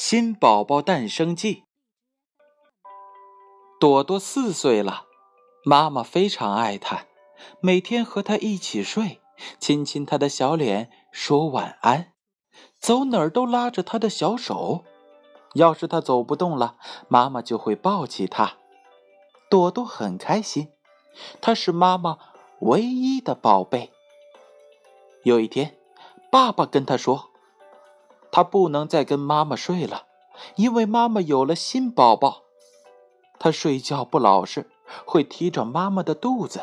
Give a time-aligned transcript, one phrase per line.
[0.00, 1.64] 新宝宝诞生记。
[3.80, 5.06] 朵朵四岁了，
[5.64, 7.06] 妈妈非常爱她，
[7.60, 9.20] 每天和她一起睡，
[9.58, 12.12] 亲亲她的小脸，说晚安，
[12.78, 14.84] 走哪儿都拉着她的小手。
[15.54, 16.76] 要是她走不动了，
[17.08, 18.56] 妈妈就会抱起她。
[19.50, 20.68] 朵朵很开心，
[21.40, 22.18] 她是妈妈
[22.60, 23.90] 唯一的宝贝。
[25.24, 25.76] 有一天，
[26.30, 27.27] 爸爸跟她说。
[28.30, 30.06] 他不能再跟妈妈睡了，
[30.56, 32.42] 因为妈妈有了新宝宝。
[33.38, 34.70] 他睡觉不老实，
[35.04, 36.62] 会踢着妈妈的肚子。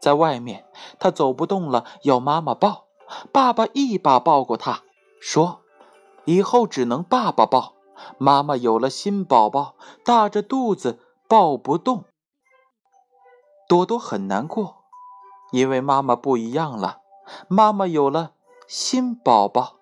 [0.00, 0.66] 在外面，
[0.98, 2.84] 他走不动了，要妈妈抱。
[3.32, 4.82] 爸爸一把抱过他，
[5.20, 5.60] 说
[6.26, 7.74] ：“以后只能爸爸抱。
[8.18, 12.04] 妈妈有了新宝宝，大着肚子抱不动。”
[13.68, 14.84] 朵朵很难过，
[15.52, 16.98] 因为妈妈不一样了。
[17.48, 18.32] 妈妈有了
[18.66, 19.76] 新宝宝。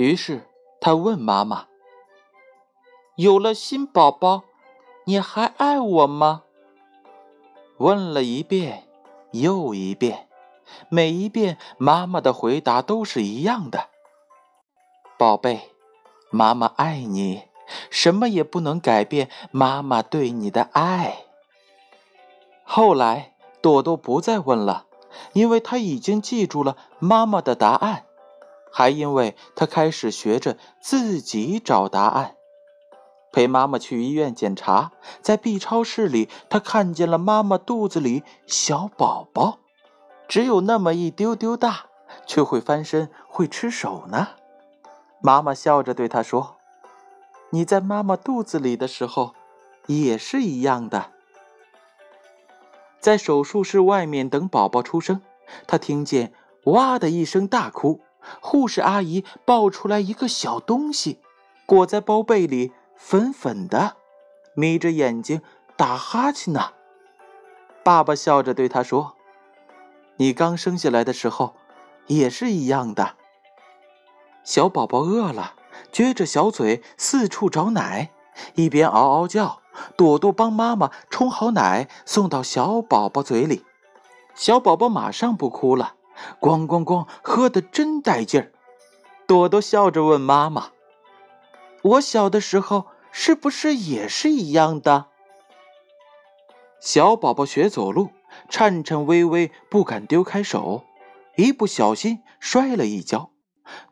[0.00, 0.48] 于是
[0.80, 1.66] 他问妈妈
[3.16, 4.44] ：“有了新宝宝，
[5.04, 6.44] 你还爱我吗？”
[7.76, 8.88] 问了一遍
[9.32, 10.26] 又一遍，
[10.88, 13.90] 每一遍妈妈的回答都是一样的
[15.18, 15.70] ：“宝贝，
[16.30, 17.42] 妈妈爱你，
[17.90, 21.24] 什么也不能改变妈妈对你的爱。”
[22.64, 24.86] 后来朵朵不再问了，
[25.34, 28.06] 因为她已经记住了妈妈的答案。
[28.70, 32.36] 还因为他开始学着自己找答案，
[33.32, 39.58] 陪妈妈去医院检查，在 B 超室里，他看见了妈妈肚子里小宝宝，
[40.28, 41.86] 只有那么一丢丢大，
[42.26, 44.28] 却会翻身，会吃手呢。
[45.20, 46.56] 妈妈笑着对他说
[47.50, 49.34] ：“你在妈妈肚子里的时候，
[49.86, 51.10] 也是一样的。”
[53.00, 55.22] 在手术室外面等宝宝出生，
[55.66, 56.32] 他听见
[56.66, 58.00] “哇”的一声大哭。
[58.40, 61.18] 护士阿姨抱出来一个小东西，
[61.66, 63.96] 裹在包被里，粉粉的，
[64.54, 65.42] 眯着眼睛
[65.76, 66.72] 打哈欠呢。
[67.82, 69.16] 爸爸笑着对他说
[70.16, 71.54] ：“你刚生下来的时候，
[72.06, 73.16] 也是一样的。”
[74.44, 75.54] 小宝宝饿了，
[75.92, 78.10] 撅着小嘴四处找奶，
[78.54, 79.60] 一边嗷嗷叫。
[79.96, 83.64] 朵朵帮妈妈冲好奶，送到小宝宝嘴里，
[84.34, 85.94] 小宝宝马上不哭了。
[86.40, 88.52] 咣咣咣，喝得真带劲儿。
[89.26, 90.70] 朵朵笑着问妈妈
[91.82, 95.06] ：“我小的时候是不是也是一样的？”
[96.80, 98.10] 小宝宝学走路，
[98.48, 100.84] 颤颤巍巍，不敢丢开手，
[101.36, 103.30] 一不小心摔了一跤。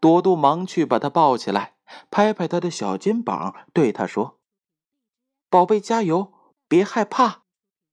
[0.00, 1.74] 朵朵忙去把他抱起来，
[2.10, 4.38] 拍拍他的小肩膀，对他说
[5.50, 6.32] ：“宝贝，加油，
[6.66, 7.42] 别害怕。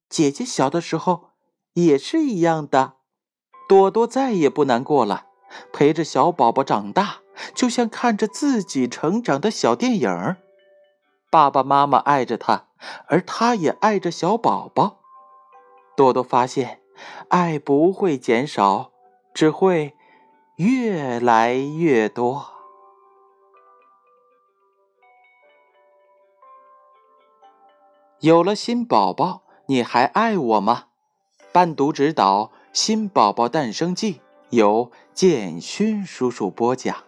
[0.07, 1.31] 姐姐小的时候
[1.73, 2.97] 也是一样的。”
[3.67, 5.27] 朵朵再也不难过了，
[5.71, 7.21] 陪着小宝宝长大，
[7.55, 10.35] 就像看着自己成长的小电影。
[11.31, 12.67] 爸爸妈妈爱着他，
[13.07, 14.99] 而他也爱着小宝宝。
[15.95, 16.81] 朵朵发现，
[17.29, 18.91] 爱不会减少，
[19.33, 19.95] 只会
[20.57, 22.47] 越来越多。
[28.19, 30.85] 有了新宝宝，你还爱我吗？
[31.51, 32.52] 伴读指导。
[32.73, 34.19] 新宝宝诞生记
[34.49, 37.03] 由建勋叔叔播讲。